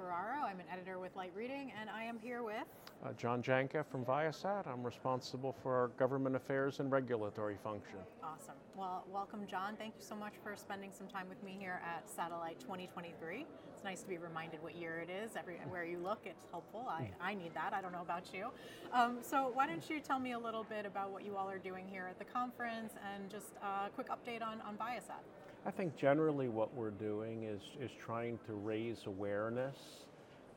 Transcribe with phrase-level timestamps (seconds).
[0.00, 0.46] Ferraro.
[0.46, 2.64] I'm an editor with Light Reading, and I am here with.
[3.04, 4.66] Uh, John Janka from Viasat.
[4.66, 7.98] I'm responsible for our government affairs and regulatory function.
[8.22, 8.54] Awesome.
[8.74, 9.76] Well, welcome, John.
[9.76, 13.44] Thank you so much for spending some time with me here at Satellite 2023.
[13.74, 15.32] It's nice to be reminded what year it is.
[15.36, 16.86] Everywhere you look, it's helpful.
[16.88, 17.74] I, I need that.
[17.74, 18.48] I don't know about you.
[18.94, 21.58] Um, so, why don't you tell me a little bit about what you all are
[21.58, 25.20] doing here at the conference and just a quick update on, on Viasat?
[25.66, 29.76] I think generally what we're doing is, is trying to raise awareness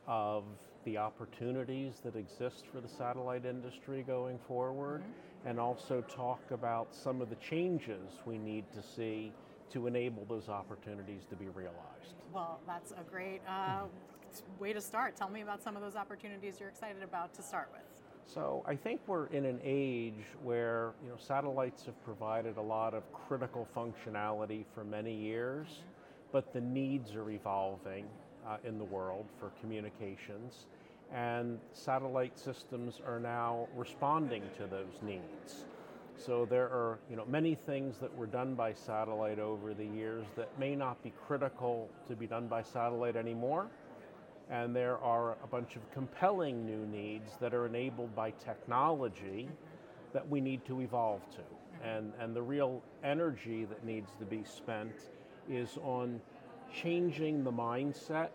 [0.06, 0.44] of
[0.84, 5.48] the opportunities that exist for the satellite industry going forward mm-hmm.
[5.48, 9.32] and also talk about some of the changes we need to see
[9.72, 12.14] to enable those opportunities to be realized.
[12.32, 13.84] Well, that's a great uh,
[14.58, 15.16] way to start.
[15.16, 18.03] Tell me about some of those opportunities you're excited about to start with.
[18.26, 22.94] So I think we're in an age where you know satellites have provided a lot
[22.94, 25.66] of critical functionality for many years,
[26.32, 28.06] but the needs are evolving
[28.46, 30.66] uh, in the world for communications,
[31.12, 35.64] and satellite systems are now responding to those needs.
[36.16, 40.24] So there are you know many things that were done by satellite over the years
[40.36, 43.68] that may not be critical to be done by satellite anymore
[44.50, 49.48] and there are a bunch of compelling new needs that are enabled by technology
[50.12, 51.42] that we need to evolve to.
[51.86, 54.92] And, and the real energy that needs to be spent
[55.50, 56.20] is on
[56.82, 58.30] changing the mindset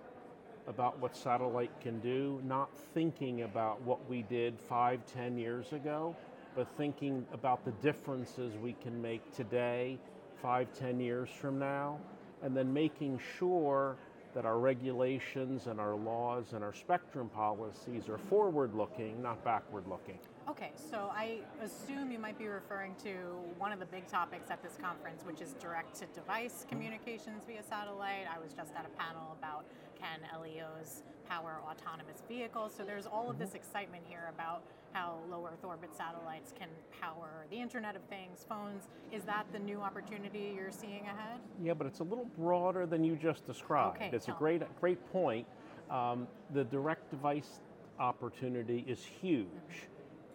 [0.68, 6.16] about what satellite can do, not thinking about what we did five, ten years ago,
[6.56, 9.98] but thinking about the differences we can make today,
[10.42, 11.98] five, ten years from now,
[12.44, 13.98] and then making sure
[14.34, 19.88] that our regulations and our laws and our spectrum policies are forward looking, not backward
[19.88, 20.20] looking.
[20.50, 23.10] Okay, so I assume you might be referring to
[23.58, 26.70] one of the big topics at this conference, which is direct to device mm-hmm.
[26.70, 28.26] communications via satellite.
[28.34, 29.66] I was just at a panel about
[30.00, 32.74] can LEOs power autonomous vehicles.
[32.76, 33.46] So there's all of mm-hmm.
[33.46, 34.64] this excitement here about
[34.94, 36.70] how low Earth orbit satellites can
[37.02, 38.88] power the Internet of Things, phones.
[39.12, 41.40] Is that the new opportunity you're seeing ahead?
[41.62, 43.98] Yeah, but it's a little broader than you just described.
[43.98, 45.48] Okay, it's a great, great point.
[45.90, 47.62] Um, the direct device
[48.00, 49.48] opportunity is huge.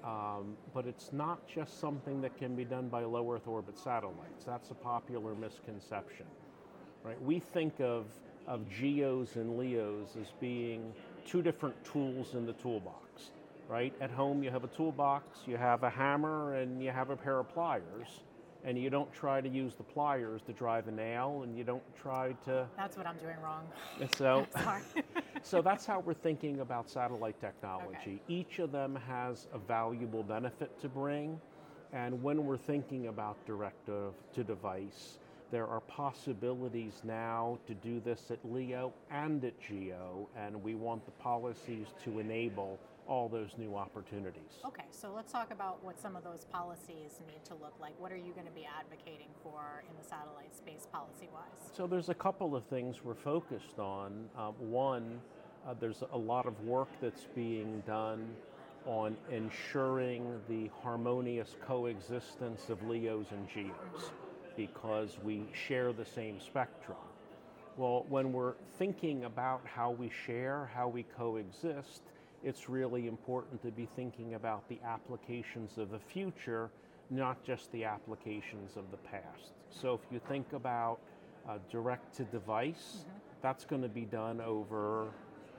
[0.04, 4.44] Um, but it's not just something that can be done by low Earth orbit satellites.
[4.44, 6.26] That's a popular misconception.
[7.03, 7.21] Right?
[7.22, 8.04] We think of,
[8.47, 10.92] of GEOs and LEOs as being
[11.26, 13.31] two different tools in the toolbox.
[13.69, 13.94] Right?
[14.00, 17.38] At home, you have a toolbox, you have a hammer, and you have a pair
[17.38, 18.20] of pliers
[18.64, 21.82] and you don't try to use the pliers to drive a nail and you don't
[21.94, 23.64] try to that's what i'm doing wrong
[24.16, 24.47] so
[25.42, 28.20] so that's how we're thinking about satellite technology okay.
[28.28, 31.38] each of them has a valuable benefit to bring
[31.92, 35.19] and when we're thinking about direct to device
[35.50, 41.04] there are possibilities now to do this at leo and at geo and we want
[41.04, 44.60] the policies to enable all those new opportunities.
[44.65, 47.92] Okay, so let's talk about what some of those policies need to look like.
[47.98, 51.70] What are you going to be advocating for in the satellite space policy wise?
[51.76, 54.28] So there's a couple of things we're focused on.
[54.37, 55.20] Uh, one,
[55.66, 58.26] uh, there's a lot of work that's being done
[58.87, 64.10] on ensuring the harmonious coexistence of LEOs and GEOs
[64.56, 66.98] because we share the same spectrum.
[67.76, 72.03] Well, when we're thinking about how we share, how we coexist,
[72.44, 76.71] it's really important to be thinking about the applications of the future,
[77.10, 79.53] not just the applications of the past.
[79.71, 80.99] So if you think about
[81.49, 83.19] uh, direct to device, mm-hmm.
[83.43, 85.09] that's going to be done over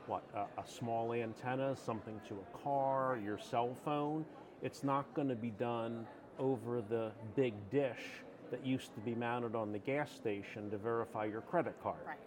[0.06, 4.24] what a, a, small antenna, something to a car, your cell phone.
[4.62, 6.06] It's not going to be done
[6.38, 11.25] over the big dish that used to be mounted on the gas station to verify
[11.25, 11.97] your credit card.
[12.06, 12.18] Right.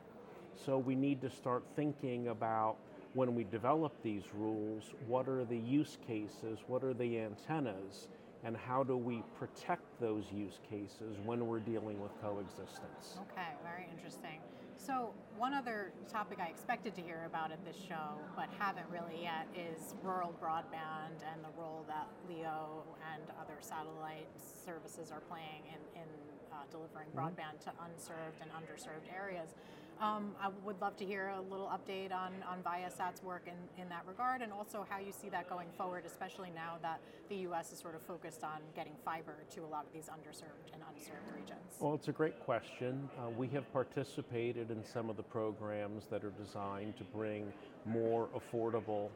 [0.66, 2.76] So we need to start thinking about
[3.14, 8.08] when we develop these rules, what are the use cases, what are the antennas,
[8.44, 13.18] and how do we protect those use cases when we're dealing with coexistence?
[13.32, 14.40] Okay, very interesting.
[14.78, 19.22] So, one other topic I expected to hear about at this show, but haven't really
[19.22, 25.66] yet, is rural broadband and the role that LEO and other satellite services are playing
[25.66, 26.08] in, in
[26.52, 27.26] uh, delivering mm-hmm.
[27.26, 29.56] broadband to unserved and underserved areas.
[30.00, 33.88] Um, I would love to hear a little update on, on Viasat's work in, in
[33.88, 37.72] that regard and also how you see that going forward, especially now that the U.S.
[37.72, 41.26] is sort of focused on getting fiber to a lot of these underserved and unserved
[41.34, 41.74] regions.
[41.80, 43.08] Well, it's a great question.
[43.18, 47.52] Uh, we have participated in some of the programs that are designed to bring
[47.84, 49.08] more affordable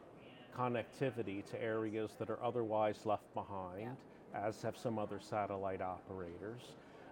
[0.56, 3.96] connectivity to areas that are otherwise left behind,
[4.35, 4.46] yeah.
[4.46, 6.62] as have some other satellite operators.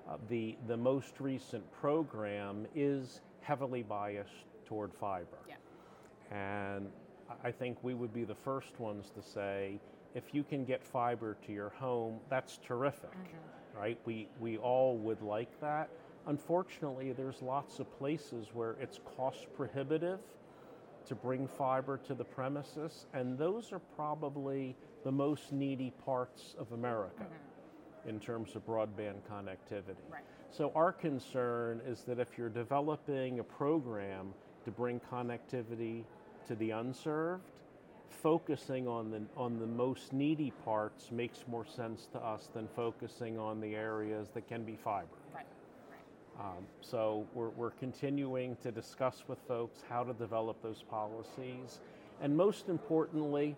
[0.08, 5.38] Uh, the, the most recent program is heavily biased toward fiber.
[5.48, 5.56] Yeah.
[6.30, 6.90] And
[7.28, 9.80] I- I think we would be the first ones to say,
[10.14, 13.78] if you can get fiber to your home, that's terrific, mm-hmm.
[13.78, 13.98] right?
[14.04, 15.88] We, we all would like that.
[16.26, 20.20] Unfortunately, there's lots of places where it's cost prohibitive
[21.06, 26.72] to bring fiber to the premises, and those are probably the most needy parts of
[26.72, 27.49] America mm-hmm.
[28.06, 30.04] In terms of broadband connectivity.
[30.10, 30.22] Right.
[30.50, 36.04] So, our concern is that if you're developing a program to bring connectivity
[36.48, 37.44] to the unserved,
[38.10, 43.38] focusing on the, on the most needy parts makes more sense to us than focusing
[43.38, 45.06] on the areas that can be fiber.
[45.34, 45.46] Right.
[45.90, 46.44] Right.
[46.44, 51.80] Um, so we're, we're continuing to discuss with folks how to develop those policies,
[52.20, 53.56] and most importantly,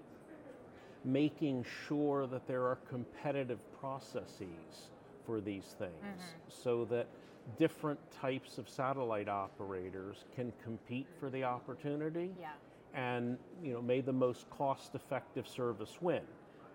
[1.04, 4.90] making sure that there are competitive processes
[5.25, 7.08] for these things so that
[7.56, 12.56] different types of satellite operators can compete for the opportunity Yeah.
[12.93, 16.26] and you know may the most cost effective service win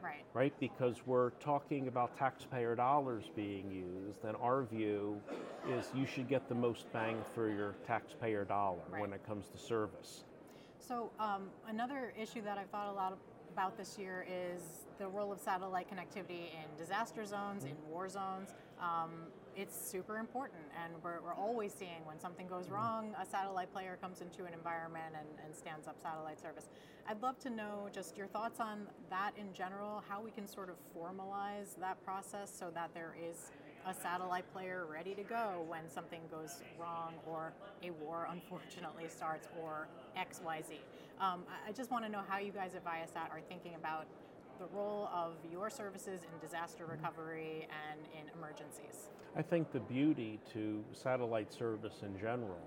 [0.01, 0.25] Right.
[0.33, 0.57] right?
[0.59, 5.23] Because we're talking about taxpayer dollars being used, and our view
[5.65, 9.57] is you should get the most bang for your taxpayer dollar when it comes to
[9.57, 10.25] service.
[10.80, 13.13] So um, another issue that I've thought a lot
[13.51, 14.61] about this year is
[14.99, 18.53] the role of satellite connectivity in disaster zones, in war zones.
[18.79, 19.11] Um,
[19.55, 23.97] it's super important, and we're, we're always seeing when something goes wrong, a satellite player
[23.99, 26.69] comes into an environment and, and stands up satellite service.
[27.09, 30.69] I'd love to know just your thoughts on that in general, how we can sort
[30.69, 33.51] of formalize that process so that there is
[33.88, 37.53] a satellite player ready to go when something goes wrong or
[37.83, 40.79] a war unfortunately starts or XYZ.
[41.19, 44.06] Um, I- I just want to know how you guys at Viasat are thinking about
[44.60, 49.10] the role of your services in disaster recovery and in emergencies.
[49.36, 52.62] I think the beauty to satellite service in general,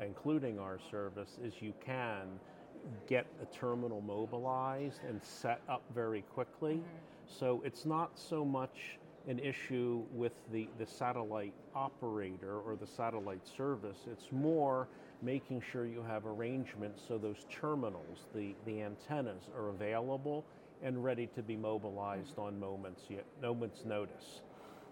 [0.00, 2.40] including our service, is you can
[3.06, 6.82] get a terminal mobilized and set up very quickly.
[7.26, 13.46] So it's not so much an issue with the, the satellite operator or the satellite
[13.46, 14.88] service, it's more
[15.22, 20.44] making sure you have arrangements so those terminals, the, the antennas, are available
[20.82, 23.04] and ready to be mobilized on moments,
[23.40, 24.42] moments notice.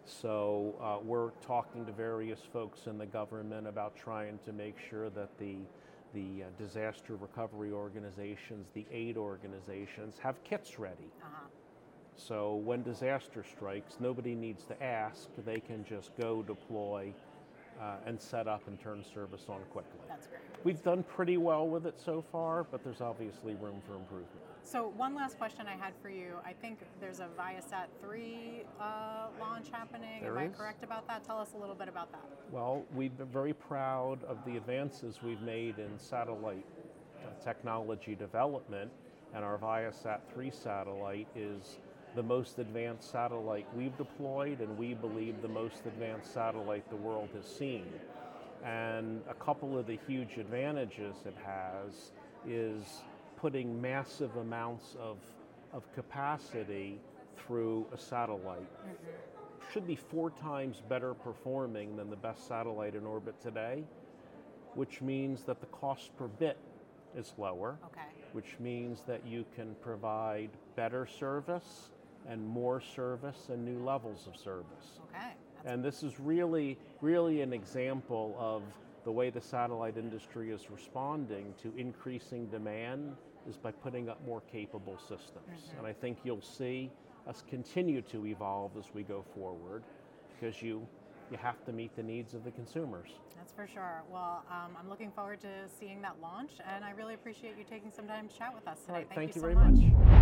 [0.05, 5.11] So uh, we're talking to various folks in the government about trying to make sure
[5.11, 5.57] that the
[6.15, 11.11] the uh, disaster recovery organizations, the aid organizations, have kits ready.
[11.23, 11.47] Uh-huh.
[12.17, 17.13] So when disaster strikes, nobody needs to ask; they can just go deploy
[17.81, 20.01] uh, and set up and turn service on quickly.
[20.09, 20.43] That's great.
[20.65, 24.29] We've done pretty well with it so far, but there's obviously room for improvement.
[24.63, 26.37] So one last question I had for you.
[26.47, 30.23] I think there's a Viasat 3 uh, launch happening.
[30.23, 31.25] There Am I correct about that?
[31.25, 32.25] Tell us a little bit about that.
[32.53, 36.65] Well, we've been very proud of the advances we've made in satellite
[37.25, 38.91] uh, technology development,
[39.35, 41.79] and our Viasat 3 satellite is
[42.15, 47.31] the most advanced satellite we've deployed, and we believe the most advanced satellite the world
[47.35, 47.87] has seen.
[48.65, 52.13] And a couple of the huge advantages it has
[52.47, 53.03] is
[53.37, 55.19] putting massive amounts of,
[55.73, 57.01] of capacity
[57.37, 59.73] through a satellite mm-hmm.
[59.73, 63.83] should be four times better performing than the best satellite in orbit today,
[64.75, 66.59] which means that the cost per bit
[67.17, 68.07] is lower, Okay.
[68.33, 71.91] which means that you can provide better service
[72.29, 75.01] and more service and new levels of service.
[75.11, 75.33] Okay.
[75.57, 78.63] That's And this is really, really an example of
[79.05, 83.17] the way the satellite industry is responding to increasing demand
[83.49, 85.73] is by putting up more capable systems.
[85.77, 86.91] And I think you'll see
[87.27, 89.83] us continue to evolve as we go forward
[90.35, 90.87] because you,
[91.31, 93.11] you have to meet the needs of the consumers.
[93.37, 94.03] That's for sure.
[94.11, 95.49] Well, um, I'm looking forward to
[95.81, 98.81] seeing that launch, and I really appreciate you taking some time to chat with us
[98.83, 98.93] today.
[98.93, 99.75] Right, thank, you you so very much.
[99.75, 100.22] much.